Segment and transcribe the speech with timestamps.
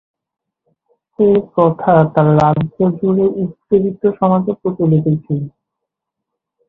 [1.19, 5.41] এ প্রথা তাঁর রাজ্য জুড়ে উঁচ্চবিত্ত সমাজে প্রচলিত ছিল।